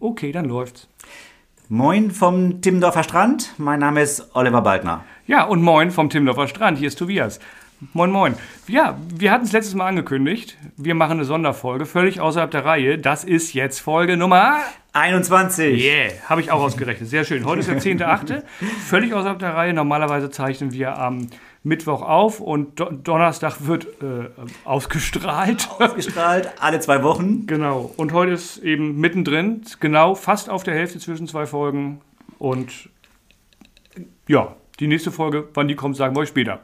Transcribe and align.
Okay, 0.00 0.30
dann 0.30 0.44
läuft's. 0.44 0.88
Moin 1.68 2.12
vom 2.12 2.62
Timmendorfer 2.62 3.02
Strand. 3.02 3.54
Mein 3.58 3.80
Name 3.80 4.00
ist 4.00 4.30
Oliver 4.34 4.62
Baldner. 4.62 5.04
Ja, 5.26 5.42
und 5.44 5.60
moin 5.60 5.90
vom 5.90 6.08
Timmendorfer 6.08 6.46
Strand. 6.46 6.78
Hier 6.78 6.86
ist 6.86 7.00
Tobias. 7.00 7.40
Moin, 7.94 8.12
moin. 8.12 8.34
Ja, 8.68 8.96
wir 9.12 9.32
hatten 9.32 9.44
es 9.44 9.50
letztes 9.50 9.74
Mal 9.74 9.88
angekündigt. 9.88 10.56
Wir 10.76 10.94
machen 10.94 11.12
eine 11.12 11.24
Sonderfolge, 11.24 11.84
völlig 11.84 12.20
außerhalb 12.20 12.50
der 12.50 12.64
Reihe. 12.64 12.98
Das 12.98 13.24
ist 13.24 13.54
jetzt 13.54 13.80
Folge 13.80 14.16
Nummer 14.16 14.58
21. 14.92 15.82
Yeah, 15.82 16.12
habe 16.28 16.42
ich 16.42 16.52
auch 16.52 16.60
ausgerechnet. 16.60 17.08
Sehr 17.08 17.24
schön. 17.24 17.44
Heute 17.44 17.60
ist 17.60 17.68
der 17.68 17.80
10.8. 17.80 18.42
Völlig 18.86 19.14
außerhalb 19.14 19.40
der 19.40 19.54
Reihe. 19.54 19.72
Normalerweise 19.74 20.30
zeichnen 20.30 20.72
wir 20.72 20.96
am 20.96 21.26
Mittwoch 21.62 22.02
auf 22.02 22.40
und 22.40 22.78
Do 22.78 22.90
Donnerstag 22.90 23.66
wird 23.66 23.86
äh, 24.02 24.30
ausgestrahlt. 24.64 25.68
Ausgestrahlt, 25.78 26.50
alle 26.60 26.80
zwei 26.80 27.02
Wochen. 27.02 27.46
Genau. 27.46 27.92
Und 27.96 28.12
heute 28.12 28.32
ist 28.32 28.58
eben 28.58 28.98
mittendrin, 28.98 29.62
genau 29.80 30.14
fast 30.14 30.48
auf 30.50 30.62
der 30.62 30.74
Hälfte 30.74 30.98
zwischen 30.98 31.26
zwei 31.26 31.46
Folgen. 31.46 32.00
Und 32.38 32.88
ja, 34.28 34.54
die 34.80 34.86
nächste 34.86 35.10
Folge, 35.10 35.48
wann 35.54 35.68
die 35.68 35.74
kommt, 35.74 35.96
sagen 35.96 36.14
wir 36.14 36.20
euch 36.20 36.28
später. 36.28 36.60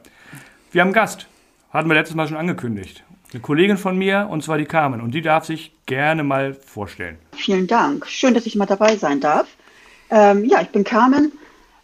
Wir 0.71 0.81
haben 0.81 0.87
einen 0.87 0.93
Gast. 0.93 1.27
Hatten 1.71 1.89
wir 1.89 1.95
letztes 1.95 2.15
Mal 2.15 2.27
schon 2.27 2.37
angekündigt. 2.37 3.03
Eine 3.33 3.41
Kollegin 3.41 3.77
von 3.77 3.97
mir, 3.97 4.27
und 4.29 4.43
zwar 4.43 4.57
die 4.57 4.65
Carmen. 4.65 5.01
Und 5.01 5.11
die 5.11 5.21
darf 5.21 5.45
sich 5.45 5.73
gerne 5.85 6.23
mal 6.23 6.53
vorstellen. 6.53 7.17
Vielen 7.33 7.67
Dank. 7.67 8.07
Schön, 8.07 8.33
dass 8.33 8.45
ich 8.45 8.55
mal 8.55 8.65
dabei 8.65 8.95
sein 8.95 9.19
darf. 9.19 9.47
Ähm, 10.09 10.45
ja, 10.45 10.61
ich 10.61 10.69
bin 10.69 10.83
Carmen, 10.83 11.33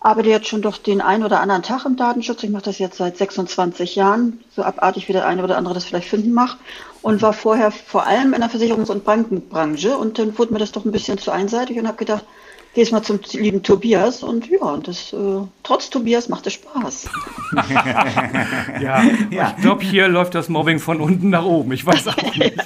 arbeite 0.01 0.29
jetzt 0.29 0.47
schon 0.47 0.63
doch 0.63 0.77
den 0.77 0.99
einen 0.99 1.23
oder 1.23 1.39
anderen 1.39 1.61
Tag 1.61 1.85
im 1.85 1.95
Datenschutz. 1.95 2.43
Ich 2.43 2.49
mache 2.49 2.63
das 2.63 2.79
jetzt 2.79 2.97
seit 2.97 3.17
26 3.17 3.95
Jahren, 3.95 4.39
so 4.55 4.63
abartig 4.63 5.07
wie 5.07 5.13
der 5.13 5.27
eine 5.27 5.43
oder 5.43 5.57
andere 5.57 5.75
das 5.75 5.85
vielleicht 5.85 6.09
finden 6.09 6.33
mag. 6.33 6.57
Und 7.03 7.21
war 7.21 7.33
vorher 7.33 7.71
vor 7.71 8.05
allem 8.05 8.33
in 8.33 8.41
der 8.41 8.49
Versicherungs- 8.49 8.91
und 8.91 9.05
Bankenbranche. 9.05 9.95
Und 9.97 10.17
dann 10.17 10.37
wurde 10.37 10.53
mir 10.53 10.59
das 10.59 10.71
doch 10.71 10.85
ein 10.85 10.91
bisschen 10.91 11.19
zu 11.19 11.31
einseitig 11.31 11.77
und 11.77 11.87
habe 11.87 11.97
gedacht, 11.97 12.25
gehst 12.73 12.91
mal 12.91 13.03
zum 13.03 13.19
lieben 13.33 13.61
Tobias 13.63 14.23
und 14.23 14.49
ja, 14.49 14.61
und 14.61 14.87
das, 14.87 15.11
äh, 15.13 15.41
trotz 15.61 15.89
Tobias 15.89 16.29
macht 16.29 16.47
es 16.47 16.53
Spaß. 16.53 17.09
ja, 18.81 19.03
ja, 19.29 19.53
ich 19.55 19.61
glaube, 19.61 19.83
hier 19.83 20.07
läuft 20.07 20.35
das 20.35 20.47
Mobbing 20.47 20.79
von 20.79 21.01
unten 21.01 21.29
nach 21.29 21.43
oben. 21.43 21.73
Ich 21.73 21.85
weiß 21.85 22.07
auch 22.07 22.35
nicht. 22.35 22.55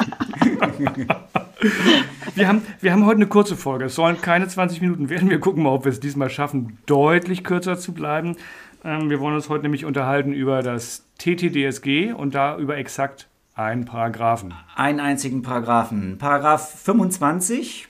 wir, 2.35 2.47
haben, 2.47 2.61
wir 2.81 2.91
haben 2.91 3.05
heute 3.05 3.17
eine 3.17 3.27
kurze 3.27 3.55
Folge. 3.55 3.85
Es 3.85 3.95
sollen 3.95 4.21
keine 4.21 4.47
20 4.47 4.81
Minuten 4.81 5.09
werden. 5.09 5.29
Wir 5.29 5.39
gucken 5.39 5.63
mal, 5.63 5.71
ob 5.71 5.85
wir 5.85 5.91
es 5.91 5.99
diesmal 5.99 6.29
schaffen, 6.29 6.77
deutlich 6.85 7.43
kürzer 7.43 7.77
zu 7.77 7.93
bleiben. 7.93 8.35
Ähm, 8.83 9.09
wir 9.09 9.19
wollen 9.19 9.35
uns 9.35 9.49
heute 9.49 9.63
nämlich 9.63 9.85
unterhalten 9.85 10.33
über 10.33 10.61
das 10.61 11.05
TTDSG 11.17 12.13
und 12.13 12.35
da 12.35 12.57
über 12.57 12.77
exakt 12.77 13.27
einen 13.55 13.85
Paragraphen. 13.85 14.53
Einen 14.75 14.99
einzigen 14.99 15.41
Paragraphen. 15.41 16.17
Paragraph 16.17 16.81
25 16.83 17.87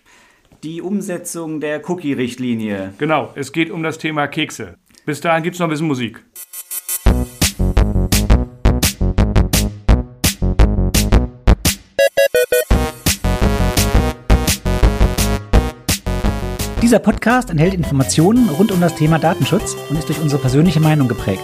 die 0.63 0.81
Umsetzung 0.81 1.59
der 1.59 1.88
Cookie-Richtlinie. 1.88 2.93
Genau, 2.97 3.31
es 3.35 3.51
geht 3.51 3.69
um 3.69 3.83
das 3.83 3.99
Thema 3.99 4.27
Kekse. 4.27 4.75
Bis 5.05 5.21
dahin 5.21 5.43
gibt 5.43 5.53
es 5.53 5.59
noch 5.59 5.67
ein 5.67 5.69
bisschen 5.69 5.88
Musik. 5.88 6.25
Dieser 16.86 17.00
Podcast 17.00 17.50
enthält 17.50 17.73
Informationen 17.73 18.47
rund 18.47 18.72
um 18.72 18.80
das 18.80 18.94
Thema 18.94 19.17
Datenschutz 19.17 19.75
und 19.89 19.97
ist 19.97 20.08
durch 20.08 20.22
unsere 20.22 20.39
persönliche 20.39 20.80
Meinung 20.80 21.08
geprägt. 21.08 21.41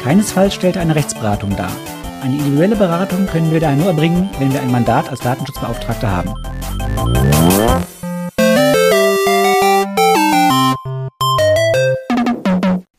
Keinesfalls 0.00 0.54
stellt 0.54 0.76
er 0.76 0.80
eine 0.80 0.94
Rechtsberatung 0.94 1.54
dar. 1.54 1.70
Eine 2.22 2.38
individuelle 2.38 2.74
Beratung 2.74 3.26
können 3.26 3.52
wir 3.52 3.60
daher 3.60 3.76
nur 3.76 3.88
erbringen, 3.88 4.30
wenn 4.38 4.50
wir 4.50 4.62
ein 4.62 4.72
Mandat 4.72 5.10
als 5.10 5.20
Datenschutzbeauftragter 5.20 6.10
haben. 6.10 6.32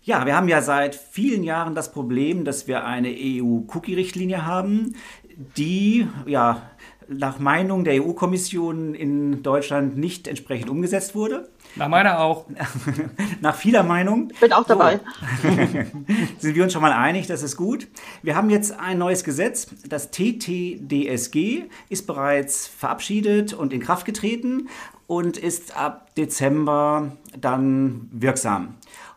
Ja, 0.03 0.27
wir 0.27 0.35
haben 0.35 0.47
ja 0.47 0.61
seit 0.61 0.93
vielen 0.93 1.43
Jahren 1.43 1.73
das 1.73 1.91
Problem, 1.91 2.45
dass 2.45 2.67
wir 2.67 2.85
eine 2.85 3.09
EU-Cookie-Richtlinie 3.09 4.45
haben, 4.45 4.93
die 5.57 6.05
ja 6.27 6.61
nach 7.07 7.39
Meinung 7.39 7.83
der 7.83 8.03
EU-Kommission 8.03 8.93
in 8.93 9.41
Deutschland 9.41 9.97
nicht 9.97 10.27
entsprechend 10.27 10.69
umgesetzt 10.69 11.15
wurde. 11.15 11.49
Nach 11.75 11.87
meiner 11.87 12.19
auch. 12.19 12.45
nach 13.41 13.55
vieler 13.55 13.83
Meinung. 13.83 14.31
Bin 14.39 14.53
auch 14.53 14.65
dabei. 14.65 14.99
So. 15.41 15.49
Sind 16.39 16.55
wir 16.55 16.63
uns 16.63 16.73
schon 16.73 16.81
mal 16.81 16.91
einig, 16.91 17.27
das 17.27 17.43
ist 17.43 17.57
gut. 17.57 17.87
Wir 18.23 18.35
haben 18.35 18.49
jetzt 18.49 18.77
ein 18.79 18.97
neues 18.97 19.23
Gesetz. 19.23 19.67
Das 19.87 20.11
TTDSG 20.11 21.65
ist 21.89 22.07
bereits 22.07 22.67
verabschiedet 22.67 23.53
und 23.53 23.73
in 23.73 23.79
Kraft 23.79 24.05
getreten 24.05 24.69
und 25.07 25.37
ist 25.37 25.75
ab 25.77 26.13
Dezember 26.15 27.11
dann 27.39 28.09
wirksam. 28.11 28.75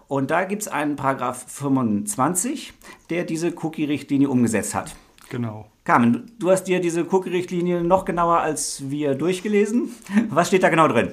Und 0.08 0.30
da 0.30 0.44
gibt 0.44 0.62
es 0.62 0.69
einen 0.69 0.96
Paragraph 0.96 1.46
25, 1.48 2.74
der 3.08 3.24
diese 3.24 3.52
Cookie-Richtlinie 3.62 4.28
umgesetzt 4.28 4.74
hat. 4.74 4.94
Genau. 5.30 5.66
Carmen, 5.84 6.30
du 6.38 6.50
hast 6.50 6.64
dir 6.64 6.80
diese 6.80 7.06
Cookie-Richtlinie 7.10 7.82
noch 7.82 8.04
genauer 8.04 8.38
als 8.38 8.90
wir 8.90 9.14
durchgelesen. 9.14 9.90
Was 10.28 10.48
steht 10.48 10.62
da 10.62 10.69
genau 10.69 10.86
drin? 10.86 11.12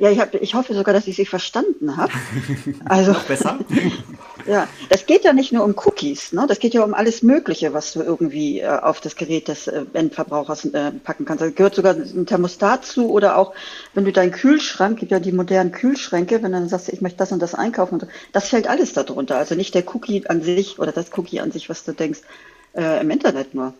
Ja, 0.00 0.10
ich, 0.10 0.18
hab, 0.18 0.34
ich 0.34 0.54
hoffe 0.54 0.72
sogar, 0.72 0.94
dass 0.94 1.06
ich 1.06 1.16
sie 1.16 1.26
verstanden 1.26 1.98
habe. 1.98 2.12
Also, 2.86 3.12
noch 3.12 3.24
besser. 3.24 3.58
ja, 4.46 4.66
das 4.88 5.04
geht 5.04 5.24
ja 5.24 5.34
nicht 5.34 5.52
nur 5.52 5.62
um 5.64 5.74
Cookies, 5.76 6.32
ne? 6.32 6.46
das 6.48 6.58
geht 6.58 6.72
ja 6.72 6.82
um 6.82 6.94
alles 6.94 7.22
Mögliche, 7.22 7.74
was 7.74 7.92
du 7.92 8.00
irgendwie 8.00 8.60
äh, 8.60 8.68
auf 8.68 9.00
das 9.00 9.14
Gerät 9.14 9.48
des 9.48 9.66
äh, 9.66 9.84
Endverbrauchers 9.92 10.64
äh, 10.64 10.92
packen 10.92 11.26
kannst. 11.26 11.42
Da 11.42 11.50
gehört 11.50 11.74
sogar 11.74 11.94
ein 11.94 12.24
Thermostat 12.24 12.86
zu 12.86 13.10
oder 13.10 13.36
auch, 13.36 13.52
wenn 13.92 14.06
du 14.06 14.12
deinen 14.12 14.32
Kühlschrank, 14.32 14.98
gibt 14.98 15.12
ja 15.12 15.20
die 15.20 15.32
modernen 15.32 15.70
Kühlschränke, 15.70 16.42
wenn 16.42 16.52
du 16.52 16.58
dann 16.58 16.68
sagst, 16.68 16.88
ich 16.88 17.02
möchte 17.02 17.18
das 17.18 17.32
und 17.32 17.40
das 17.40 17.54
einkaufen, 17.54 17.94
und 17.94 18.00
so, 18.00 18.06
das 18.32 18.48
fällt 18.48 18.68
alles 18.68 18.94
darunter. 18.94 19.36
Also 19.36 19.54
nicht 19.54 19.74
der 19.74 19.84
Cookie 19.94 20.26
an 20.26 20.40
sich 20.40 20.78
oder 20.78 20.92
das 20.92 21.10
Cookie 21.18 21.40
an 21.40 21.52
sich, 21.52 21.68
was 21.68 21.84
du 21.84 21.92
denkst, 21.92 22.20
äh, 22.74 23.02
im 23.02 23.10
Internet 23.10 23.54
nur 23.54 23.74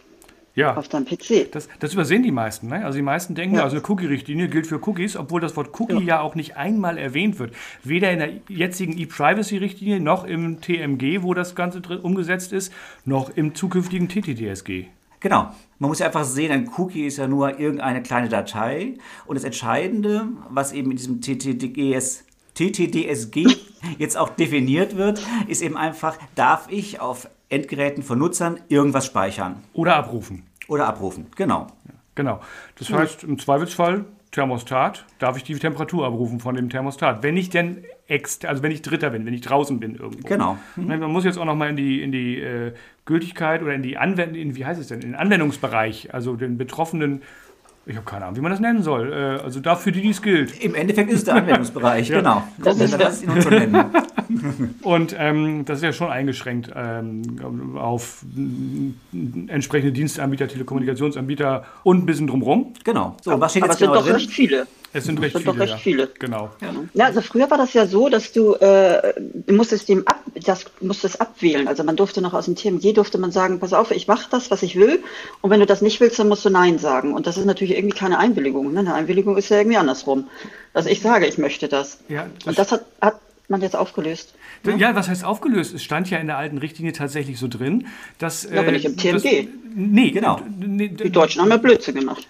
ja. 0.55 0.77
auf 0.77 0.89
deinem 0.89 1.07
PC. 1.07 1.51
Das, 1.53 1.69
das, 1.79 1.93
übersehen 1.93 2.23
die 2.23 2.31
meisten. 2.31 2.69
Ne? 2.69 2.85
Also 2.85 2.97
die 2.97 3.03
meisten 3.03 3.35
denken, 3.35 3.57
ja. 3.57 3.65
also 3.65 3.77
eine 3.77 3.85
Cookie-Richtlinie 3.87 4.49
gilt 4.49 4.67
für 4.67 4.81
Cookies, 4.87 5.17
obwohl 5.17 5.41
das 5.41 5.57
Wort 5.57 5.79
Cookie 5.81 5.95
ja. 5.95 6.01
ja. 6.01 6.21
auch 6.21 6.35
nicht 6.35 6.57
einmal 6.57 6.99
erwähnt 6.99 7.39
wird. 7.39 7.55
Weder 7.85 8.11
in 8.11 8.19
der 8.19 8.31
jetzigen 8.49 8.97
E-Privacy-Richtlinie 8.99 10.01
noch 10.01 10.25
im 10.25 10.61
TMG, 10.61 11.23
wo 11.23 11.35
das 11.35 11.55
Ganze 11.55 11.81
umgesetzt 12.01 12.53
ist, 12.53 12.73
noch 13.05 13.31
im 13.31 13.55
zukünftigen 13.55 14.09
TTDSG. 14.09 14.87
Genau. 15.21 15.53
Man 15.79 15.89
muss 15.89 15.99
ja 15.99 16.07
einfach 16.07 16.25
sehen, 16.25 16.51
ein 16.51 16.71
Cookie 16.77 17.07
ist 17.07 17.19
ja 17.19 17.27
nur 17.27 17.59
irgendeine 17.59 18.03
kleine 18.03 18.29
Datei. 18.29 18.95
Und 19.27 19.37
das 19.37 19.45
Entscheidende, 19.45 20.29
was 20.49 20.73
eben 20.73 20.91
in 20.91 20.97
diesem 20.97 21.21
TTDS, 21.21 22.25
TTDSG 22.55 23.47
jetzt 23.99 24.17
auch 24.17 24.31
definiert 24.31 24.97
wird, 24.97 25.23
ist 25.47 25.63
eben 25.63 25.77
einfach, 25.77 26.19
darf 26.35 26.67
ich 26.71 27.01
auf 27.01 27.29
Endgeräten 27.51 28.03
von 28.03 28.19
Nutzern 28.19 28.59
irgendwas 28.69 29.07
speichern. 29.07 29.57
Oder 29.75 29.97
abrufen. 29.97 30.45
Oder 30.69 30.87
abrufen, 30.87 31.27
genau. 31.37 31.67
Genau. 32.15 32.41
Das 32.79 32.91
heißt, 32.91 33.25
im 33.25 33.39
Zweifelsfall 33.39 34.05
Thermostat, 34.33 35.05
darf 35.19 35.37
ich 35.37 35.43
die 35.43 35.57
Temperatur 35.57 36.07
abrufen 36.07 36.39
von 36.39 36.55
dem 36.55 36.71
Thermostat. 36.71 37.23
Wenn 37.25 37.37
ich 37.37 37.51
denn 37.51 37.85
ext, 38.07 38.47
also 38.47 38.63
wenn 38.63 38.71
ich 38.71 38.81
Dritter 38.81 39.11
bin, 39.11 39.27
wenn 39.27 39.35
ich 39.35 39.41
draußen 39.41 39.81
bin 39.81 39.97
irgendwo. 39.97 40.29
Genau. 40.29 40.57
Mhm. 40.77 40.87
Man 40.87 41.11
muss 41.11 41.25
jetzt 41.25 41.37
auch 41.37 41.45
nochmal 41.45 41.71
in 41.71 41.77
die, 41.77 42.01
in 42.01 42.13
die 42.13 42.39
äh, 42.39 42.73
Gültigkeit 43.07 43.61
oder 43.63 43.75
in 43.75 43.83
die 43.83 43.97
Anwendung, 43.97 44.55
wie 44.55 44.65
heißt 44.65 44.81
es 44.81 44.87
denn, 44.87 45.01
in 45.01 45.09
den 45.09 45.15
Anwendungsbereich, 45.17 46.15
also 46.15 46.37
den 46.37 46.59
betroffenen 46.59 47.23
ich 47.87 47.97
habe 47.97 48.05
keine 48.05 48.27
Ahnung, 48.27 48.37
wie 48.37 48.41
man 48.43 48.53
das 48.53 48.61
nennen 48.61 48.83
soll. 48.83 49.13
Äh, 49.13 49.43
also 49.43 49.59
dafür, 49.59 49.91
die 49.91 50.03
dies 50.03 50.23
gilt. 50.23 50.63
Im 50.63 50.75
Endeffekt 50.75 51.11
ist 51.11 51.21
es 51.21 51.25
der 51.25 51.37
Anwendungsbereich, 51.37 52.09
ja. 52.11 52.19
genau. 52.19 52.45
Das, 52.59 52.79
das 52.79 52.93
ist 52.93 53.01
das 53.01 53.23
nennen. 53.25 53.87
Und 54.83 55.15
ähm, 55.19 55.65
das 55.65 55.79
ist 55.79 55.85
ja 55.85 55.93
schon 55.93 56.11
eingeschränkt 56.11 56.71
ähm, 56.75 57.77
auf 57.77 58.25
entsprechende 59.49 59.93
Dienstanbieter, 59.93 60.49
Telekommunikationsanbieter 60.49 61.65
und 61.83 61.99
ein 61.99 62.07
bisschen 62.07 62.27
drumherum. 62.27 62.75
Genau. 62.85 63.17
So, 63.23 63.41
was 63.41 63.53
steht 63.53 63.65
jetzt 63.65 63.79
genau 63.79 64.01
drin? 64.01 64.15
recht 64.15 64.31
viele. 64.31 64.67
Es 64.93 65.05
sind 65.05 65.21
recht, 65.21 65.35
sind 65.35 65.45
viele, 65.45 65.61
recht 65.61 65.73
ja. 65.73 65.79
viele. 65.79 66.09
Genau. 66.19 66.51
Ja, 66.95 67.07
also 67.07 67.21
früher 67.21 67.49
war 67.49 67.59
das 67.59 67.75
ja 67.75 67.87
so, 67.87 68.09
dass 68.09 68.33
du, 68.33 68.55
äh, 68.55 69.15
du 69.47 69.55
musstest 69.55 69.89
dem 69.89 70.07
ab, 70.07 70.21
das 70.35 70.65
musstest 70.81 71.21
abwählen. 71.21 71.69
Also 71.69 71.85
man 71.85 71.95
durfte 71.97 72.21
noch 72.21 72.35
aus 72.35 72.47
dem 72.47 72.57
TMG 72.57 72.93
durfte 72.95 73.19
man 73.19 73.31
sagen, 73.31 73.61
pass 73.61 73.73
auf, 73.73 73.93
ich 73.93 74.09
mache 74.09 74.29
das, 74.31 74.51
was 74.51 74.63
ich 74.65 74.75
will. 74.75 75.03
Und 75.43 75.51
wenn 75.51 75.61
du 75.61 75.67
das 75.67 75.81
nicht 75.81 76.01
willst, 76.01 76.19
dann 76.19 76.29
musst 76.29 76.45
du 76.45 76.51
Nein 76.51 76.79
sagen. 76.79 77.15
Und 77.15 77.29
das 77.29 77.39
ist 77.39 77.45
natürlich 77.45 77.77
irgendwie 77.77 77.97
keine 77.97 78.19
Einwilligung. 78.19 78.73
Ne? 78.73 78.81
Eine 78.81 78.95
Einwilligung 78.95 79.37
ist 79.37 79.49
ja 79.49 79.59
irgendwie 79.59 79.77
andersrum. 79.77 80.29
Dass 80.73 80.87
ich 80.87 81.01
sage, 81.01 81.27
ich 81.27 81.39
möchte 81.39 81.69
das. 81.69 81.99
Ja, 82.09 82.27
das 82.39 82.47
Und 82.47 82.59
das 82.59 82.73
hat, 82.73 82.85
hat 83.01 83.21
man 83.51 83.61
jetzt 83.61 83.77
aufgelöst. 83.77 84.35
Ne? 84.65 84.77
Ja, 84.77 84.95
was 84.95 85.09
heißt 85.09 85.25
aufgelöst? 85.25 85.75
Es 85.75 85.83
stand 85.83 86.09
ja 86.11 86.19
in 86.19 86.27
der 86.27 86.39
alten 86.39 86.59
Richtlinie 86.59 86.93
tatsächlich 86.93 87.39
so 87.39 87.49
drin, 87.49 87.87
dass. 88.19 88.49
Ja, 88.51 88.61
aber 88.61 88.73
nicht 88.73 88.85
im 88.85 88.97
TMG. 88.97 89.13
Das, 89.13 89.25
nee, 89.75 90.11
genau. 90.11 90.41
Die 90.59 91.11
Deutschen 91.11 91.43
haben 91.43 91.51
ja 91.51 91.57
Blödsinn 91.57 91.95
gemacht. 91.97 92.27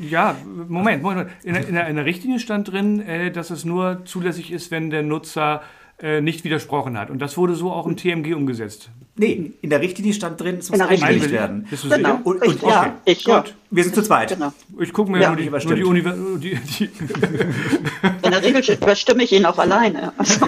Ja, 0.00 0.34
Moment, 0.68 1.02
Moment. 1.02 1.30
In, 1.44 1.54
der, 1.54 1.86
in 1.86 1.96
der 1.96 2.04
Richtlinie 2.04 2.40
stand 2.40 2.72
drin, 2.72 3.00
äh, 3.00 3.30
dass 3.30 3.50
es 3.50 3.64
nur 3.64 4.02
zulässig 4.04 4.50
ist, 4.50 4.70
wenn 4.70 4.90
der 4.90 5.02
Nutzer 5.02 5.62
äh, 6.02 6.20
nicht 6.20 6.44
widersprochen 6.44 6.98
hat. 6.98 7.08
Und 7.10 7.20
das 7.20 7.36
wurde 7.36 7.54
so 7.54 7.70
auch 7.72 7.86
im 7.86 7.96
TMG 7.96 8.34
umgesetzt. 8.34 8.90
Nee, 9.18 9.52
in 9.62 9.70
der 9.70 9.80
Richtlinie 9.80 10.12
stand 10.12 10.38
drin, 10.40 10.56
es 10.58 10.68
muss 10.70 10.78
In 10.78 10.84
Richtlinie. 10.84 11.30
werden. 11.30 11.66
Bist 11.70 11.84
du 11.84 11.88
Genau. 11.88 12.16
sicher? 12.16 12.20
Und, 12.26 12.36
und 12.36 12.42
Richtig. 12.42 12.62
ja, 12.68 12.80
Okay. 12.82 12.92
Ich, 13.06 13.24
ja. 13.24 13.40
gut, 13.40 13.54
wir 13.70 13.82
sind 13.84 13.94
zu 13.94 14.02
zweit. 14.02 14.28
Genau. 14.28 14.52
Ich 14.78 14.92
gucke 14.92 15.10
mir 15.10 15.20
Ja, 15.22 15.28
nur, 15.28 15.36
die, 15.36 15.48
nur 15.48 16.38
die, 16.38 16.54
die, 16.54 16.88
die 16.88 16.88
In 18.36 18.52
der 18.52 18.60
Regel 18.62 18.74
überstimme 18.76 19.22
ich 19.22 19.32
ihn 19.32 19.46
auch 19.46 19.58
alleine. 19.58 20.12
Also, 20.18 20.46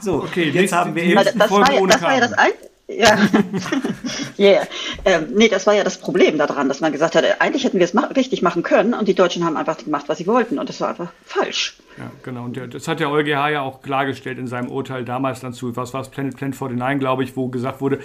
So, 0.00 0.14
Okay, 0.24 0.44
jetzt 0.44 0.54
nächste- 0.54 0.76
haben 0.76 0.94
wir 0.94 1.02
eben, 1.02 1.14
nächste 1.14 1.38
das, 1.38 1.48
Folge 1.48 1.72
war 1.72 1.86
das 1.86 2.02
war 2.02 2.14
ja 2.14 2.20
das 2.20 2.32
ein 2.32 2.52
ja. 2.92 3.16
yeah. 4.38 4.66
ähm, 5.04 5.28
nee, 5.34 5.48
das 5.48 5.66
war 5.66 5.74
ja 5.74 5.84
das 5.84 5.98
Problem 5.98 6.38
daran, 6.38 6.68
dass 6.68 6.80
man 6.80 6.90
gesagt 6.90 7.14
hat, 7.14 7.22
äh, 7.24 7.34
eigentlich 7.38 7.64
hätten 7.64 7.78
wir 7.78 7.84
es 7.84 7.94
ma 7.94 8.06
richtig 8.16 8.42
machen 8.42 8.62
können 8.62 8.94
und 8.94 9.06
die 9.06 9.14
Deutschen 9.14 9.44
haben 9.44 9.56
einfach 9.56 9.78
gemacht, 9.78 10.08
was 10.08 10.18
sie 10.18 10.26
wollten 10.26 10.58
und 10.58 10.68
das 10.68 10.80
war 10.80 10.88
einfach 10.88 11.12
falsch. 11.24 11.76
Ja, 11.98 12.10
genau. 12.22 12.44
Und 12.44 12.56
der, 12.56 12.66
das 12.66 12.88
hat 12.88 12.98
der 12.98 13.10
EuGH 13.10 13.28
ja 13.50 13.60
auch 13.62 13.82
klargestellt 13.82 14.38
in 14.38 14.48
seinem 14.48 14.70
Urteil 14.70 15.04
damals 15.04 15.40
dann 15.40 15.52
zu, 15.52 15.76
was 15.76 15.94
war 15.94 16.00
es, 16.00 16.08
Planet, 16.08 16.36
Planet 16.36 16.58
49, 16.58 16.98
glaube 16.98 17.22
ich, 17.22 17.36
wo 17.36 17.48
gesagt 17.48 17.80
wurde, 17.80 18.00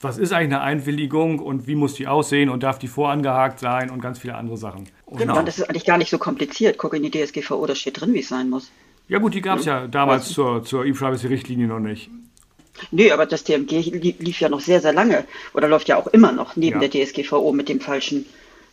was 0.00 0.18
ist 0.18 0.32
eigentlich 0.32 0.54
eine 0.54 0.60
Einwilligung 0.62 1.38
und 1.38 1.66
wie 1.66 1.74
muss 1.74 1.94
die 1.94 2.06
aussehen 2.06 2.48
und 2.48 2.62
darf 2.62 2.78
die 2.78 2.88
vorangehakt 2.88 3.60
sein 3.60 3.90
und 3.90 4.00
ganz 4.00 4.18
viele 4.18 4.34
andere 4.34 4.56
Sachen. 4.56 4.88
Und, 5.12 5.18
Genau. 5.18 5.38
Und 5.38 5.46
das 5.46 5.58
ist 5.58 5.68
eigentlich 5.68 5.84
gar 5.84 5.98
nicht 5.98 6.10
so 6.10 6.18
kompliziert. 6.18 6.78
Guck 6.78 6.94
in 6.94 7.02
die 7.02 7.10
DSGVO, 7.10 7.66
da 7.66 7.74
steht 7.74 8.00
drin, 8.00 8.14
wie 8.14 8.20
es 8.20 8.28
sein 8.28 8.48
muss. 8.50 8.70
Ja 9.08 9.18
gut, 9.18 9.34
die 9.34 9.42
gab 9.42 9.58
es 9.58 9.64
ja 9.66 9.86
damals 9.86 10.28
zur, 10.30 10.64
zur 10.64 10.84
E-Privacy-Richtlinie 10.86 11.66
noch 11.66 11.80
nicht. 11.80 12.08
Nee, 12.90 13.10
aber 13.12 13.26
das 13.26 13.44
TMG 13.44 13.90
lief, 14.18 14.40
ja 14.40 14.48
noch 14.48 14.60
sehr, 14.60 14.80
sehr 14.80 14.92
lange 14.94 15.24
oder 15.54 15.68
läuft 15.68 15.88
ja 15.88 15.96
auch 15.96 16.06
immer 16.08 16.32
noch 16.32 16.56
neben 16.56 16.80
Ja. 16.80 16.88
der 16.88 17.04
DSGVO 17.06 17.52
mit 17.52 17.68
dem 17.68 17.80
falschen, 17.80 18.24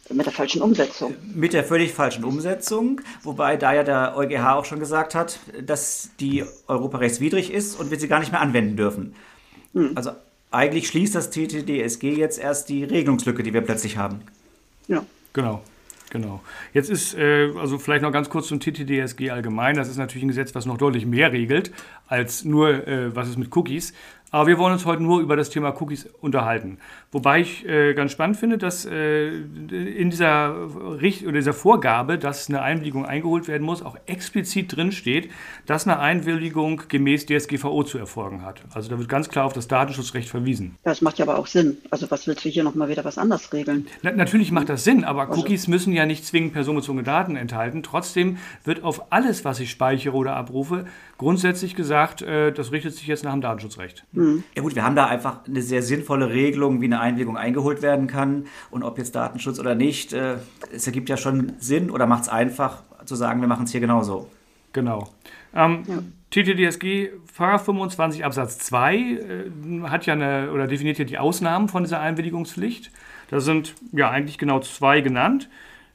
mit 0.09 0.25
der 0.25 0.31
falschen 0.33 0.61
Umsetzung. 0.61 1.13
mit 1.35 1.51
der 1.51 1.63
völlig 1.65 1.91
falschen 1.93 2.23
Umsetzung, 2.23 3.01
wobei 3.23 3.57
da 3.57 3.73
ja 3.73 3.83
der 3.83 4.13
EuGH 4.15 4.53
auch 4.55 4.65
schon 4.65 4.79
gesagt 4.79 5.13
hat, 5.15 5.39
dass 5.61 6.09
die 6.21 6.45
europarechtswidrig 6.67 7.51
ist 7.51 7.77
und 7.79 7.91
wir 7.91 7.99
sie 7.99 8.07
gar 8.07 8.19
nicht 8.19 8.31
mehr 8.31 8.41
anwenden 8.41 8.77
dürfen. 8.77 9.15
Also 9.95 10.11
eigentlich 10.51 10.87
schließt 10.87 11.13
das 11.13 11.29
TTDSG 11.29 12.13
jetzt 12.15 12.39
erst 12.39 12.69
die 12.69 12.83
Regelungslücke, 12.85 13.43
die 13.43 13.53
wir 13.53 13.61
plötzlich 13.61 13.97
haben. 13.97 14.21
Ja. 14.87 15.03
Genau. 15.33 15.61
Genau. 16.09 16.41
Jetzt 16.73 16.89
ist, 16.89 17.15
äh, 17.15 17.51
also 17.57 17.77
vielleicht 17.77 18.01
noch 18.01 18.11
ganz 18.11 18.29
kurz 18.29 18.47
zum 18.47 18.59
TTDSG 18.59 19.29
allgemein. 19.29 19.75
Das 19.75 19.87
ist 19.87 19.97
natürlich 19.97 20.23
ein 20.23 20.29
Gesetz, 20.29 20.55
was 20.55 20.65
noch 20.65 20.77
deutlich 20.77 21.05
mehr 21.05 21.31
regelt, 21.31 21.71
als 22.07 22.43
nur, 22.43 22.87
äh, 22.87 23.15
was 23.15 23.29
ist 23.29 23.37
mit 23.37 23.55
Cookies. 23.55 23.93
Aber 24.31 24.47
wir 24.47 24.57
wollen 24.57 24.73
uns 24.73 24.85
heute 24.85 25.01
nur 25.01 25.21
über 25.21 25.35
das 25.35 25.49
Thema 25.49 25.69
Cookies 25.81 26.07
unterhalten. 26.21 26.77
Wobei 27.11 27.41
ich 27.41 27.67
äh, 27.67 27.93
ganz 27.95 28.11
spannend 28.11 28.37
finde, 28.37 28.59
dass 28.59 28.85
äh, 28.85 29.29
in 29.29 30.11
dieser, 30.11 30.55
Richt 31.01 31.23
oder 31.23 31.33
dieser 31.33 31.53
Vorgabe, 31.53 32.19
dass 32.19 32.49
eine 32.49 32.61
Einwilligung 32.61 33.05
eingeholt 33.05 33.47
werden 33.47 33.63
muss, 33.63 33.81
auch 33.81 33.97
explizit 34.05 34.75
drin 34.75 34.91
steht, 34.91 35.31
dass 35.65 35.87
eine 35.87 35.99
Einwilligung 35.99 36.83
gemäß 36.87 37.25
DSGVO 37.25 37.83
zu 37.83 37.97
erfolgen 37.97 38.43
hat. 38.43 38.61
Also 38.73 38.89
da 38.89 38.99
wird 38.99 39.09
ganz 39.09 39.29
klar 39.29 39.45
auf 39.45 39.53
das 39.53 39.67
Datenschutzrecht 39.67 40.29
verwiesen. 40.29 40.75
Das 40.83 41.01
macht 41.01 41.17
ja 41.17 41.25
aber 41.25 41.39
auch 41.39 41.47
Sinn. 41.47 41.77
Also 41.89 42.11
was 42.11 42.27
willst 42.27 42.45
du 42.45 42.49
hier 42.49 42.63
nochmal 42.63 42.89
wieder 42.89 43.03
was 43.05 43.17
anderes 43.17 43.51
regeln? 43.51 43.87
Na, 44.03 44.11
natürlich 44.11 44.51
macht 44.51 44.69
das 44.69 44.83
Sinn, 44.83 45.03
aber 45.03 45.29
Cookies 45.35 45.67
müssen 45.67 45.93
ja 45.93 46.05
nicht 46.05 46.25
zwingend 46.25 46.53
personenbezogene 46.53 47.03
Daten 47.03 47.35
enthalten. 47.35 47.81
Trotzdem 47.81 48.37
wird 48.63 48.83
auf 48.83 49.11
alles, 49.11 49.43
was 49.43 49.59
ich 49.59 49.71
speichere 49.71 50.15
oder 50.15 50.35
abrufe, 50.35 50.85
grundsätzlich 51.17 51.75
gesagt, 51.75 52.21
äh, 52.21 52.51
das 52.51 52.71
richtet 52.71 52.93
sich 52.93 53.07
jetzt 53.07 53.23
nach 53.23 53.33
dem 53.33 53.41
Datenschutzrecht. 53.41 54.05
Ja 54.55 54.61
gut, 54.61 54.75
wir 54.75 54.83
haben 54.83 54.95
da 54.95 55.07
einfach 55.07 55.45
eine 55.47 55.61
sehr 55.61 55.81
sinnvolle 55.81 56.29
Regelung, 56.29 56.81
wie 56.81 56.85
eine 56.85 56.99
Einwilligung 56.99 57.37
eingeholt 57.37 57.81
werden 57.81 58.07
kann 58.07 58.45
und 58.71 58.83
ob 58.83 58.97
jetzt 58.97 59.15
Datenschutz 59.15 59.59
oder 59.59 59.75
nicht. 59.75 60.13
Äh, 60.13 60.35
es 60.73 60.85
ergibt 60.87 61.09
ja 61.09 61.17
schon 61.17 61.53
Sinn 61.59 61.89
oder 61.89 62.05
macht 62.05 62.23
es 62.23 62.29
einfach 62.29 62.83
zu 63.05 63.15
sagen, 63.15 63.41
wir 63.41 63.47
machen 63.47 63.65
es 63.65 63.71
hier 63.71 63.81
genauso. 63.81 64.29
Genau. 64.73 65.09
Ähm, 65.53 65.83
TTDSG, 66.29 67.09
Paragraph 67.35 67.65
25 67.65 68.23
Absatz 68.23 68.59
2 68.59 68.95
äh, 68.95 69.19
hat 69.85 70.05
ja 70.05 70.13
eine 70.13 70.51
oder 70.51 70.67
definiert 70.67 70.99
ja 70.99 71.05
die 71.05 71.17
Ausnahmen 71.17 71.69
von 71.69 71.83
dieser 71.83 71.99
Einwilligungspflicht. 72.01 72.91
Da 73.29 73.39
sind 73.39 73.75
ja 73.91 74.09
eigentlich 74.09 74.37
genau 74.37 74.59
zwei 74.59 75.01
genannt. 75.01 75.49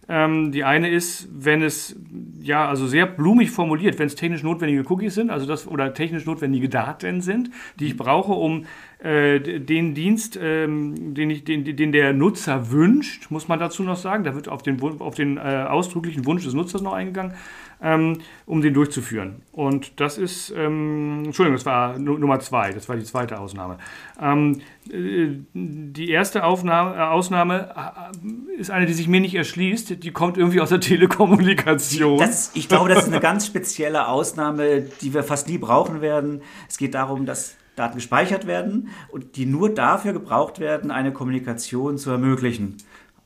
Ähm, 0.08 0.52
die 0.52 0.64
eine 0.64 0.90
ist, 0.90 1.28
wenn 1.32 1.62
es 1.62 1.96
ja 2.40 2.68
also 2.68 2.86
sehr 2.86 3.06
blumig 3.06 3.50
formuliert, 3.50 3.98
wenn 3.98 4.06
es 4.06 4.14
technisch 4.14 4.42
notwendige 4.42 4.84
Cookies 4.90 5.14
sind, 5.14 5.30
also 5.30 5.46
das 5.46 5.66
oder 5.66 5.94
technisch 5.94 6.26
notwendige 6.26 6.68
Daten 6.68 7.22
sind, 7.22 7.50
die 7.80 7.86
ich 7.86 7.96
brauche, 7.96 8.32
um 8.32 8.66
äh, 8.98 9.40
den 9.40 9.94
Dienst, 9.94 10.38
ähm, 10.40 11.14
den, 11.14 11.30
ich, 11.30 11.44
den, 11.44 11.64
den 11.64 11.92
der 11.92 12.12
Nutzer 12.12 12.70
wünscht, 12.70 13.30
muss 13.30 13.48
man 13.48 13.58
dazu 13.58 13.82
noch 13.82 13.96
sagen. 13.96 14.24
Da 14.24 14.34
wird 14.34 14.48
auf 14.48 14.62
den, 14.62 14.80
auf 14.82 15.14
den 15.14 15.38
äh, 15.38 15.40
ausdrücklichen 15.40 16.26
Wunsch 16.26 16.44
des 16.44 16.54
Nutzers 16.54 16.82
noch 16.82 16.92
eingegangen, 16.92 17.34
ähm, 17.82 18.18
um 18.46 18.60
den 18.60 18.74
durchzuführen. 18.74 19.42
Und 19.52 20.00
das 20.00 20.18
ist, 20.18 20.52
ähm, 20.56 21.22
Entschuldigung, 21.26 21.56
das 21.56 21.66
war 21.66 21.98
Nu- 21.98 22.18
Nummer 22.18 22.40
zwei, 22.40 22.70
das 22.72 22.88
war 22.88 22.96
die 22.96 23.04
zweite 23.04 23.38
Ausnahme. 23.38 23.78
Ähm, 24.20 24.60
äh, 24.90 25.28
die 25.52 26.10
erste 26.10 26.44
Aufnahme, 26.44 26.96
äh, 26.96 27.00
Ausnahme 27.00 27.74
äh, 27.76 28.60
ist 28.60 28.70
eine, 28.70 28.86
die 28.86 28.94
sich 28.94 29.08
mir 29.08 29.20
nicht 29.20 29.34
erschließt, 29.34 30.02
die 30.02 30.10
kommt 30.10 30.38
irgendwie 30.38 30.60
aus 30.60 30.70
der 30.70 30.80
Telekommunikation. 30.80 32.18
Das, 32.18 32.50
ich 32.54 32.68
glaube, 32.68 32.88
das 32.88 33.04
ist 33.04 33.08
eine 33.12 33.20
ganz 33.20 33.46
spezielle 33.46 34.08
Ausnahme, 34.08 34.82
die 35.00 35.14
wir 35.14 35.22
fast 35.22 35.48
nie 35.48 35.58
brauchen 35.58 36.00
werden. 36.00 36.42
Es 36.68 36.76
geht 36.78 36.94
darum, 36.94 37.26
dass 37.26 37.56
Daten 37.76 37.96
gespeichert 37.96 38.46
werden 38.46 38.88
und 39.10 39.34
die 39.36 39.46
nur 39.46 39.68
dafür 39.68 40.12
gebraucht 40.12 40.60
werden, 40.60 40.90
eine 40.92 41.12
Kommunikation 41.12 41.98
zu 41.98 42.10
ermöglichen. 42.10 42.76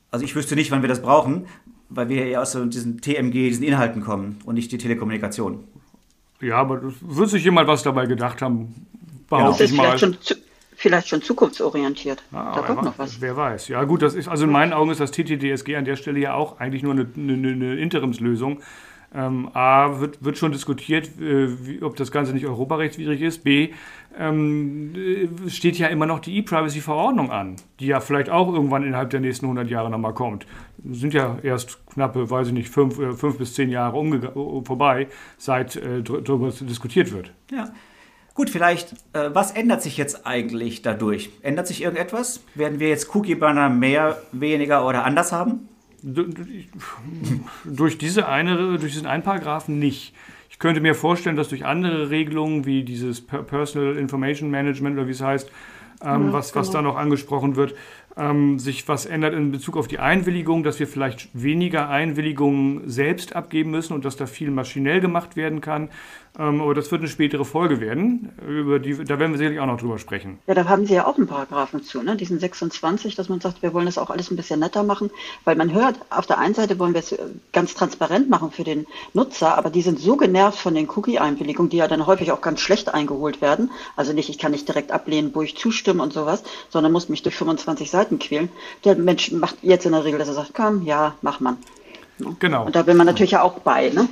Also 0.09 0.25
ich 0.25 0.35
wüsste 0.35 0.55
nicht, 0.55 0.71
wann 0.71 0.81
wir 0.81 0.89
das 0.89 1.03
brauchen, 1.03 1.45
weil 1.89 2.09
wir 2.09 2.27
ja 2.27 2.41
aus 2.41 2.51
so 2.51 2.65
diesen 2.65 3.01
TMG, 3.01 3.33
diesen 3.49 3.63
Inhalten 3.63 4.01
kommen 4.03 4.39
und 4.45 4.55
nicht 4.55 4.71
die 4.71 4.77
Telekommunikation. 4.77 5.63
ja, 6.41 6.55
aber 6.57 6.77
das 6.77 6.93
wird 7.01 7.29
sich 7.29 7.43
jemand 7.43 7.67
was 7.67 7.83
dabei 7.83 8.05
gedacht 8.05 8.41
haben, 8.41 8.87
Das 9.29 9.39
behaupte 9.39 9.63
ist 9.63 9.71
ich 9.71 9.77
mal. 9.77 9.83
vielleicht 9.83 9.99
schon, 9.99 10.21
zu, 10.21 10.35
vielleicht 10.75 11.07
schon 11.09 11.21
zukunftsorientiert. 11.21 12.23
Ah, 12.31 12.53
da 12.55 12.61
kommt 12.61 12.79
wer, 12.79 12.85
noch 12.85 12.99
was. 12.99 13.19
wer 13.21 13.35
weiß. 13.35 13.67
Ja, 13.67 13.83
gut, 13.83 14.01
das 14.01 14.13
ist, 14.13 14.27
also 14.27 14.45
in 14.45 14.51
meinen 14.51 14.73
Augen 14.73 14.91
ist 14.91 14.99
das 14.99 15.11
TTDSG 15.11 15.75
an 15.75 15.85
der 15.85 15.95
Stelle 15.95 16.19
ja 16.19 16.33
auch 16.35 16.59
eigentlich 16.59 16.83
nur 16.83 16.93
eine, 16.93 17.07
eine, 17.17 17.33
eine 17.49 17.75
Interimslösung. 17.75 18.61
Ähm, 19.13 19.49
A, 19.53 19.99
wird, 19.99 20.23
wird 20.23 20.37
schon 20.37 20.51
diskutiert, 20.51 21.07
äh, 21.19 21.65
wie, 21.65 21.81
ob 21.81 21.95
das 21.95 22.11
Ganze 22.11 22.31
nicht 22.33 22.45
europarechtswidrig 22.45 23.21
ist. 23.21 23.43
B, 23.43 23.69
ähm, 24.17 24.93
äh, 24.95 25.49
steht 25.49 25.79
ja 25.79 25.87
immer 25.87 26.05
noch 26.05 26.19
die 26.19 26.37
E-Privacy-Verordnung 26.37 27.31
an, 27.31 27.55
die 27.79 27.87
ja 27.87 28.01
vielleicht 28.01 28.29
auch 28.29 28.53
irgendwann 28.53 28.83
innerhalb 28.83 29.09
der 29.09 29.19
nächsten 29.19 29.45
100 29.45 29.67
Jahre 29.69 29.89
nochmal 29.89 30.13
kommt. 30.13 30.45
Sind 30.91 31.15
ja 31.15 31.39
erst 31.41 31.85
knappe, 31.87 32.29
weiß 32.29 32.47
ich 32.47 32.53
nicht, 32.53 32.69
fünf, 32.69 32.99
äh, 32.99 33.13
fünf 33.13 33.39
bis 33.39 33.55
zehn 33.55 33.69
Jahre 33.69 33.97
umgega- 33.97 34.65
vorbei, 34.65 35.07
seit 35.37 35.75
äh, 35.75 36.03
darüber 36.03 36.51
diskutiert 36.51 37.11
wird. 37.11 37.31
Ja. 37.51 37.69
Gut, 38.35 38.49
vielleicht, 38.49 38.93
äh, 39.13 39.31
was 39.33 39.51
ändert 39.51 39.81
sich 39.81 39.97
jetzt 39.97 40.25
eigentlich 40.25 40.81
dadurch? 40.81 41.31
Ändert 41.41 41.67
sich 41.67 41.81
irgendetwas? 41.81 42.41
Werden 42.55 42.79
wir 42.79 42.89
jetzt 42.89 43.13
Cookie-Banner 43.15 43.69
mehr, 43.69 44.21
weniger 44.31 44.85
oder 44.85 45.03
anders 45.03 45.31
haben? 45.31 45.67
Durch 47.65 47.97
diese 47.97 48.27
eine, 48.27 48.77
durch 48.77 48.93
diesen 48.93 49.07
einen 49.07 49.23
Paragraphen 49.23 49.79
nicht. 49.79 50.13
Ich 50.49 50.59
könnte 50.59 50.81
mir 50.81 50.95
vorstellen, 50.95 51.35
dass 51.35 51.49
durch 51.49 51.65
andere 51.65 52.09
Regelungen 52.09 52.65
wie 52.65 52.83
dieses 52.83 53.21
Per- 53.21 53.43
Personal 53.43 53.97
Information 53.97 54.49
Management 54.49 54.97
oder 54.97 55.07
wie 55.07 55.11
es 55.11 55.21
heißt, 55.21 55.49
ähm, 56.01 56.31
was, 56.31 56.55
was 56.55 56.71
da 56.71 56.81
noch 56.81 56.95
angesprochen 56.97 57.55
wird, 57.55 57.75
ähm, 58.17 58.57
sich 58.59 58.87
was 58.87 59.05
ändert 59.05 59.33
in 59.33 59.51
Bezug 59.51 59.77
auf 59.77 59.87
die 59.87 59.99
Einwilligung, 59.99 60.63
dass 60.63 60.79
wir 60.79 60.87
vielleicht 60.87 61.29
weniger 61.33 61.89
Einwilligungen 61.89 62.89
selbst 62.89 63.35
abgeben 63.35 63.71
müssen 63.71 63.93
und 63.93 64.05
dass 64.05 64.15
da 64.15 64.25
viel 64.25 64.51
maschinell 64.51 65.01
gemacht 65.01 65.35
werden 65.35 65.61
kann. 65.61 65.89
Ähm, 66.37 66.61
aber 66.61 66.73
das 66.75 66.91
wird 66.91 67.01
eine 67.01 67.09
spätere 67.09 67.43
Folge 67.43 67.79
werden. 67.81 68.29
Über 68.47 68.79
die, 68.79 69.03
da 69.03 69.19
werden 69.19 69.31
wir 69.31 69.37
sicherlich 69.37 69.59
auch 69.59 69.65
noch 69.65 69.79
drüber 69.79 69.97
sprechen. 69.97 70.37
Ja, 70.47 70.53
da 70.53 70.65
haben 70.67 70.85
Sie 70.85 70.93
ja 70.93 71.07
auch 71.07 71.17
einen 71.17 71.27
Paragraphen 71.27 71.83
zu, 71.83 72.03
ne? 72.03 72.15
diesen 72.15 72.39
26, 72.39 73.15
dass 73.15 73.29
man 73.29 73.41
sagt, 73.41 73.63
wir 73.63 73.73
wollen 73.73 73.87
das 73.87 73.97
auch 73.97 74.09
alles 74.09 74.29
ein 74.29 74.35
bisschen 74.35 74.59
netter 74.59 74.83
machen, 74.83 75.09
weil 75.43 75.55
man 75.55 75.73
hört, 75.73 75.95
auf 76.09 76.27
der 76.27 76.37
einen 76.37 76.53
Seite 76.53 76.77
wollen 76.77 76.93
wir 76.93 76.99
es 76.99 77.11
äh, 77.11 77.17
ganz 77.51 77.73
transparent 77.73 78.29
machen 78.29 78.51
für 78.51 78.63
den 78.63 78.85
Nutzer, 79.13 79.57
aber 79.57 79.69
die 79.69 79.81
sind 79.81 79.99
so 79.99 80.17
genervt 80.17 80.59
von 80.59 80.75
den 80.75 80.87
Cookie-Einwilligungen, 80.89 81.69
die 81.69 81.77
ja 81.77 81.87
dann 81.87 82.05
häufig 82.05 82.31
auch 82.31 82.41
ganz 82.41 82.61
schlecht 82.61 82.93
eingeholt 82.93 83.41
werden. 83.41 83.71
Also 83.95 84.13
nicht, 84.13 84.29
ich 84.29 84.37
kann 84.37 84.51
nicht 84.51 84.67
direkt 84.67 84.91
ablehnen, 84.91 85.31
wo 85.33 85.41
ich 85.41 85.57
zustimme 85.57 86.03
und 86.03 86.13
sowas, 86.13 86.43
sondern 86.69 86.91
muss 86.91 87.09
mich 87.09 87.23
durch 87.23 87.35
25 87.35 87.89
Seiten 87.89 88.19
quälen. 88.19 88.49
Der 88.85 88.95
Mensch 88.95 89.31
macht 89.31 89.57
jetzt 89.61 89.85
in 89.85 89.93
der 89.93 90.05
Regel, 90.05 90.19
dass 90.19 90.27
er 90.27 90.35
sagt, 90.35 90.53
komm, 90.53 90.83
ja, 90.83 91.15
mach 91.21 91.39
man. 91.39 91.57
Genau. 92.39 92.65
Und 92.65 92.75
da 92.75 92.85
will 92.85 92.95
man 92.95 93.07
natürlich 93.07 93.31
ja 93.31 93.41
auch 93.41 93.59
bei, 93.59 93.89
ne? 93.89 94.07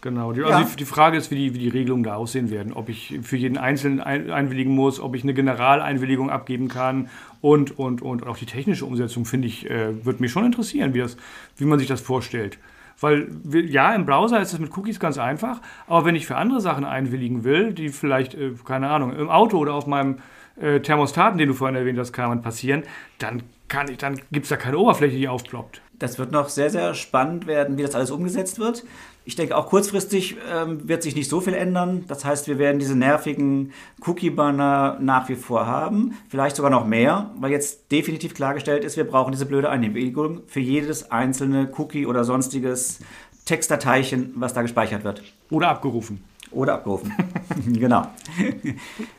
Genau. 0.00 0.32
Die, 0.32 0.42
also 0.42 0.60
Ja. 0.60 0.64
die, 0.64 0.76
die 0.76 0.84
Frage 0.84 1.16
ist, 1.16 1.30
wie 1.30 1.36
die, 1.36 1.54
wie 1.54 1.58
die 1.58 1.68
Regelungen 1.68 2.04
da 2.04 2.14
aussehen 2.14 2.50
werden. 2.50 2.72
Ob 2.72 2.88
ich 2.88 3.18
für 3.22 3.36
jeden 3.36 3.58
Einzelnen 3.58 4.00
ein, 4.00 4.30
einwilligen 4.30 4.74
muss, 4.74 5.00
ob 5.00 5.16
ich 5.16 5.24
eine 5.24 5.34
Generaleinwilligung 5.34 6.30
abgeben 6.30 6.68
kann 6.68 7.08
und, 7.40 7.78
und, 7.78 8.00
und. 8.02 8.26
Auch 8.26 8.36
die 8.36 8.46
technische 8.46 8.86
Umsetzung, 8.86 9.24
finde 9.24 9.48
ich, 9.48 9.68
äh, 9.68 10.04
wird 10.04 10.20
mich 10.20 10.30
schon 10.30 10.44
interessieren, 10.44 10.94
wie, 10.94 11.00
das, 11.00 11.16
wie 11.56 11.64
man 11.64 11.78
sich 11.78 11.88
das 11.88 12.00
vorstellt. 12.00 12.58
Weil, 13.00 13.28
ja, 13.68 13.94
im 13.94 14.06
Browser 14.06 14.40
ist 14.40 14.52
es 14.52 14.58
mit 14.58 14.76
Cookies 14.76 14.98
ganz 14.98 15.18
einfach, 15.18 15.60
aber 15.86 16.04
wenn 16.04 16.16
ich 16.16 16.26
für 16.26 16.36
andere 16.36 16.60
Sachen 16.60 16.84
einwilligen 16.84 17.44
will, 17.44 17.72
die 17.72 17.90
vielleicht, 17.90 18.34
äh, 18.34 18.52
keine 18.64 18.88
Ahnung, 18.90 19.12
im 19.14 19.28
Auto 19.28 19.58
oder 19.58 19.74
auf 19.74 19.86
meinem 19.86 20.18
äh, 20.60 20.80
Thermostaten, 20.80 21.38
den 21.38 21.48
du 21.48 21.54
vorhin 21.54 21.76
erwähnt 21.76 21.98
hast, 21.98 22.12
Carmen, 22.12 22.42
passieren, 22.42 22.82
dann 23.18 23.42
kann 23.68 23.90
ich, 23.90 23.98
dann 23.98 24.20
gibt 24.32 24.44
es 24.44 24.50
da 24.50 24.56
keine 24.56 24.78
Oberfläche, 24.78 25.16
die 25.16 25.28
aufploppt. 25.28 25.82
Das 25.98 26.18
wird 26.18 26.30
noch 26.30 26.48
sehr, 26.48 26.70
sehr 26.70 26.94
spannend 26.94 27.46
werden, 27.46 27.76
wie 27.76 27.82
das 27.82 27.94
alles 27.94 28.10
umgesetzt 28.10 28.58
wird. 28.58 28.84
Ich 29.24 29.36
denke, 29.36 29.56
auch 29.56 29.66
kurzfristig 29.66 30.36
ähm, 30.50 30.88
wird 30.88 31.02
sich 31.02 31.14
nicht 31.14 31.28
so 31.28 31.40
viel 31.40 31.54
ändern. 31.54 32.04
Das 32.08 32.24
heißt, 32.24 32.48
wir 32.48 32.58
werden 32.58 32.78
diese 32.78 32.96
nervigen 32.96 33.72
Cookie-Banner 34.06 34.98
nach 35.00 35.28
wie 35.28 35.34
vor 35.34 35.66
haben. 35.66 36.16
Vielleicht 36.28 36.56
sogar 36.56 36.70
noch 36.70 36.86
mehr, 36.86 37.30
weil 37.38 37.50
jetzt 37.50 37.90
definitiv 37.92 38.32
klargestellt 38.32 38.84
ist, 38.84 38.96
wir 38.96 39.04
brauchen 39.04 39.32
diese 39.32 39.44
blöde 39.44 39.68
Einnehmung 39.68 40.42
für 40.46 40.60
jedes 40.60 41.10
einzelne 41.10 41.68
Cookie 41.76 42.06
oder 42.06 42.24
sonstiges 42.24 43.00
Textdateischen, 43.44 44.32
was 44.36 44.54
da 44.54 44.62
gespeichert 44.62 45.04
wird. 45.04 45.22
Oder 45.50 45.68
abgerufen. 45.68 46.22
Oder 46.50 46.74
abgerufen. 46.74 47.12
genau. 47.66 48.06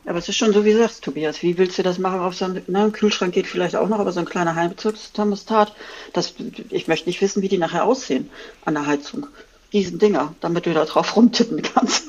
Aber 0.06 0.18
es 0.18 0.28
ist 0.28 0.36
schon 0.36 0.52
so, 0.52 0.64
wie 0.64 0.72
du 0.72 0.78
sagst, 0.78 1.04
Tobias. 1.04 1.42
Wie 1.42 1.58
willst 1.58 1.78
du 1.78 1.82
das 1.82 1.98
machen 1.98 2.20
auf 2.20 2.34
so 2.34 2.44
einem 2.44 2.62
ne, 2.66 2.90
Kühlschrank 2.90 3.32
geht 3.32 3.46
vielleicht 3.46 3.76
auch 3.76 3.88
noch, 3.88 3.98
aber 3.98 4.12
so 4.12 4.20
ein 4.20 4.26
kleiner 4.26 4.54
Heimbezirksthermostat, 4.54 5.74
das, 6.12 6.34
ich 6.70 6.88
möchte 6.88 7.08
nicht 7.08 7.20
wissen, 7.20 7.42
wie 7.42 7.48
die 7.48 7.58
nachher 7.58 7.84
aussehen 7.84 8.30
an 8.64 8.74
der 8.74 8.86
Heizung. 8.86 9.26
Riesendinger, 9.72 10.34
damit 10.40 10.66
du 10.66 10.74
da 10.74 10.84
drauf 10.84 11.16
rumtippen 11.16 11.62
kannst. 11.62 12.04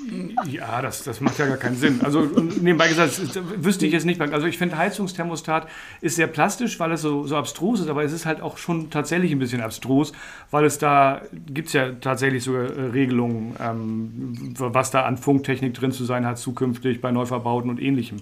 Ja, 0.47 0.81
das, 0.81 1.03
das 1.03 1.21
macht 1.21 1.37
ja 1.37 1.45
gar 1.45 1.57
keinen 1.57 1.75
Sinn. 1.75 2.01
Also 2.03 2.21
nebenbei 2.21 2.87
gesagt, 2.87 3.19
wüsste 3.63 3.85
ich 3.85 3.93
jetzt 3.93 4.05
nicht. 4.05 4.19
Also 4.19 4.47
ich 4.47 4.57
finde 4.57 4.77
Heizungsthermostat 4.77 5.67
ist 6.01 6.15
sehr 6.15 6.27
plastisch, 6.27 6.79
weil 6.79 6.91
es 6.91 7.01
so, 7.01 7.27
so 7.27 7.35
abstrus 7.35 7.81
ist, 7.81 7.87
aber 7.87 8.03
es 8.03 8.11
ist 8.11 8.25
halt 8.25 8.41
auch 8.41 8.57
schon 8.57 8.89
tatsächlich 8.89 9.31
ein 9.31 9.39
bisschen 9.39 9.61
abstrus, 9.61 10.11
weil 10.49 10.65
es 10.65 10.79
da 10.79 11.21
gibt 11.47 11.67
es 11.67 11.73
ja 11.73 11.91
tatsächlich 11.91 12.43
sogar 12.43 12.63
äh, 12.63 12.81
Regelungen, 12.91 13.55
ähm, 13.59 14.53
was 14.57 14.91
da 14.91 15.03
an 15.03 15.17
Funktechnik 15.17 15.73
drin 15.73 15.91
zu 15.91 16.05
sein 16.05 16.25
hat 16.25 16.37
zukünftig 16.37 17.01
bei 17.01 17.11
Neuverbauten 17.11 17.69
und 17.69 17.81
ähnlichem. 17.81 18.17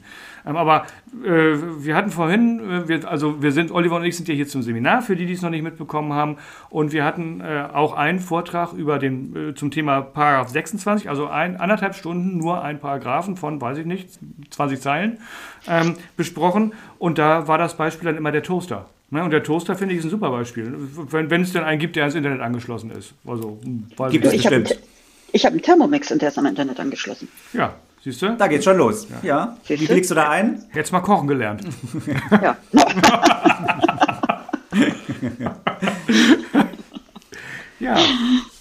Ähm, 0.46 0.58
aber 0.58 0.86
äh, 1.24 1.56
wir 1.80 1.96
hatten 1.96 2.12
vorhin, 2.12 2.60
äh, 2.60 2.88
wir, 2.88 3.10
also 3.10 3.42
wir 3.42 3.52
sind, 3.52 3.72
Oliver 3.72 3.98
und 3.98 4.06
ich 4.06 4.18
sind 4.18 4.28
ja 4.28 4.34
hier 4.34 4.48
zum 4.48 4.64
Seminar, 4.64 5.02
für 5.02 5.16
die, 5.16 5.26
die 5.26 5.34
es 5.34 5.42
noch 5.42 5.50
nicht 5.50 5.64
mitbekommen 5.64 6.14
haben, 6.14 6.38
und 6.70 6.92
wir 6.92 7.06
hatten 7.06 7.42
äh, 7.42 7.68
auch 7.74 7.94
einen 7.94 8.20
Vortrag 8.20 8.74
über 8.74 9.00
den, 9.00 9.29
äh, 9.36 9.54
zum 9.54 9.72
Thema 9.72 10.02
Paragraph 10.02 10.50
26, 10.50 11.10
also 11.10 11.28
ein, 11.28 11.58
anderthalb 11.58 11.96
Stunden 11.96 12.38
nur 12.38 12.64
ein 12.64 12.80
Paragraphen 12.80 13.36
von, 13.36 13.62
weiß 13.62 13.78
ich 13.80 13.86
nicht, 13.86 14.10
20 14.50 14.82
Zeilen 14.82 15.20
ähm, 15.68 15.96
besprochen. 16.18 16.74
Und 16.98 17.18
da 17.18 17.48
war 17.48 17.58
das 17.58 17.76
Beispiel 17.78 18.06
dann 18.06 18.18
immer 18.18 18.32
der 18.32 18.44
Toaster. 18.44 18.86
Ne? 19.10 19.24
Und 19.24 19.32
der 19.32 19.44
Toaster 19.44 19.76
finde 19.76 19.94
ich 19.94 20.00
ist 20.00 20.06
ein 20.06 20.12
super 20.12 20.30
Beispiel, 20.30 20.74
wenn, 21.10 21.30
wenn 21.30 21.42
es 21.42 21.54
denn 21.54 21.64
einen 21.64 21.80
gibt, 21.80 21.96
der 21.96 22.04
ans 22.04 22.16
Internet 22.16 22.42
angeschlossen 22.42 22.92
ist. 22.92 23.14
Also, 23.26 23.60
weiß 23.98 24.12
gibt 24.12 24.26
es 24.26 24.34
ich 24.34 24.46
habe 24.46 24.66
hab 24.66 25.52
einen 25.52 25.62
Thermomix 25.62 26.12
und 26.12 26.22
der 26.22 26.30
ist 26.30 26.38
am 26.38 26.46
Internet 26.46 26.80
angeschlossen. 26.80 27.28
Ja, 27.54 27.76
Siehst 28.02 28.22
du? 28.22 28.36
Da 28.38 28.48
geht's 28.48 28.64
schon 28.64 28.78
los. 28.78 29.08
Ja. 29.22 29.58
ja. 29.68 29.78
Wie 29.78 29.86
blickst 29.86 30.10
du 30.10 30.16
da 30.16 30.30
ein? 30.30 30.64
Jetzt 30.74 30.94
mal 30.94 31.02
kochen 31.02 31.28
gelernt. 31.28 31.64
ja. 32.42 32.58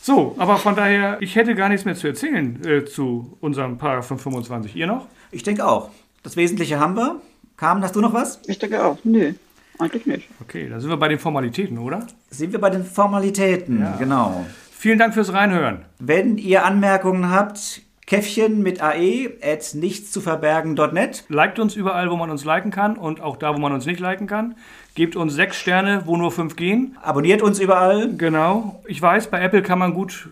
So, 0.09 0.35
aber 0.49 0.59
von 0.59 0.75
daher, 0.75 1.19
ich 1.21 1.37
hätte 1.37 1.55
gar 1.55 1.69
nichts 1.69 1.85
mehr 1.85 1.95
zu 1.95 2.07
erzählen 2.07 2.65
äh, 2.65 2.85
zu 2.85 3.37
unserem 3.41 3.77
Paragraph 3.77 4.07
25. 4.07 4.75
Ihr 4.75 4.87
noch? 4.87 5.07
Ich 5.31 5.43
denke 5.43 5.67
auch. 5.67 5.91
Das 6.23 6.37
Wesentliche 6.37 6.81
haben 6.81 6.95
wir. 6.95 7.21
Carmen, 7.57 7.83
hast 7.83 7.95
du 7.97 8.01
noch 8.01 8.15
was? 8.15 8.41
Ich 8.47 8.59
denke 8.59 8.83
auch. 8.83 8.99
Nö, 9.05 9.35
eigentlich 9.79 10.07
nicht. 10.07 10.29
Okay, 10.41 10.69
dann 10.69 10.81
sind 10.81 10.89
wir 10.89 10.97
bei 10.97 11.09
den 11.09 11.19
Formalitäten, 11.19 11.77
oder? 11.79 12.07
Sind 12.31 12.53
wir 12.53 12.61
bei 12.61 12.71
den 12.71 12.85
Formalitäten, 12.85 13.81
ja. 13.81 13.97
genau. 13.97 14.47
Vielen 14.71 14.99
Dank 14.99 15.13
fürs 15.13 15.33
Reinhören. 15.33 15.85
Wenn 15.99 16.39
ihr 16.39 16.65
Anmerkungen 16.65 17.31
habt, 17.31 17.83
Käffchen 18.09 18.63
mit 18.63 18.81
AE 18.81 19.29
at 19.43 19.75
nichtszuverbergen.net. 19.75 21.25
Liked 21.29 21.59
uns 21.59 21.77
überall, 21.77 22.11
wo 22.11 22.17
man 22.17 22.31
uns 22.31 22.43
liken 22.43 22.71
kann 22.71 22.97
und 22.97 23.21
auch 23.21 23.37
da, 23.37 23.55
wo 23.55 23.59
man 23.59 23.73
uns 23.73 23.85
nicht 23.85 24.01
liken 24.01 24.27
kann. 24.27 24.55
Gebt 24.95 25.15
uns 25.15 25.35
sechs 25.35 25.59
Sterne, 25.59 26.05
wo 26.07 26.17
nur 26.17 26.33
fünf 26.33 26.57
gehen. 26.57 26.97
Abonniert 27.03 27.43
uns 27.43 27.61
überall. 27.61 28.15
Genau. 28.17 28.81
Ich 28.87 29.03
weiß, 29.03 29.27
bei 29.27 29.43
Apple 29.43 29.61
kann 29.61 29.79
man 29.79 29.93
gut 29.93 30.31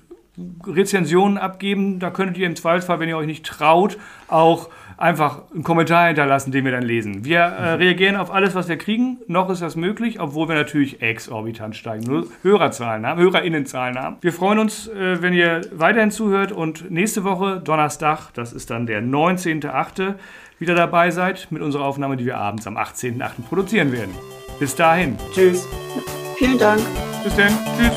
Rezensionen 0.66 1.38
abgeben. 1.38 1.98
Da 1.98 2.10
könntet 2.10 2.38
ihr 2.38 2.46
im 2.46 2.56
Zweifelsfall, 2.56 3.00
wenn 3.00 3.08
ihr 3.08 3.16
euch 3.16 3.26
nicht 3.26 3.46
traut, 3.46 3.98
auch 4.28 4.68
einfach 4.98 5.42
einen 5.52 5.62
Kommentar 5.62 6.06
hinterlassen, 6.06 6.52
den 6.52 6.64
wir 6.64 6.72
dann 6.72 6.82
lesen. 6.82 7.24
Wir 7.24 7.40
äh, 7.40 7.72
reagieren 7.74 8.16
auf 8.16 8.32
alles, 8.32 8.54
was 8.54 8.68
wir 8.68 8.78
kriegen. 8.78 9.18
Noch 9.26 9.50
ist 9.50 9.62
das 9.62 9.76
möglich, 9.76 10.20
obwohl 10.20 10.48
wir 10.48 10.54
natürlich 10.54 11.02
exorbitant 11.02 11.76
steigen, 11.76 12.04
nur 12.04 12.26
Hörerzahlen 12.42 13.06
haben, 13.06 13.20
Hörerinnenzahlen 13.20 13.98
haben. 13.98 14.16
Wir 14.20 14.32
freuen 14.32 14.58
uns, 14.58 14.88
äh, 14.88 15.20
wenn 15.20 15.34
ihr 15.34 15.60
weiterhin 15.72 16.10
zuhört 16.10 16.52
und 16.52 16.90
nächste 16.90 17.24
Woche, 17.24 17.60
Donnerstag, 17.62 18.30
das 18.34 18.52
ist 18.52 18.70
dann 18.70 18.86
der 18.86 19.02
19.8., 19.02 20.14
wieder 20.58 20.74
dabei 20.74 21.10
seid 21.10 21.48
mit 21.50 21.60
unserer 21.60 21.84
Aufnahme, 21.84 22.16
die 22.16 22.24
wir 22.24 22.38
abends 22.38 22.66
am 22.66 22.78
18.8. 22.78 23.42
produzieren 23.46 23.92
werden. 23.92 24.14
Bis 24.58 24.74
dahin. 24.74 25.18
Tschüss. 25.34 25.68
Vielen 26.38 26.56
Dank. 26.56 26.80
Bis 27.22 27.36
dann. 27.36 27.52
Tschüss. 27.76 27.92